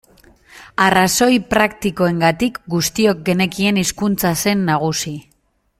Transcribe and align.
Arrazoi 0.85 1.35
praktikoengatik 1.51 2.59
guztiok 2.75 3.21
genekien 3.31 3.81
hizkuntza 3.83 4.33
zen 4.47 4.65
nagusi. 4.73 5.17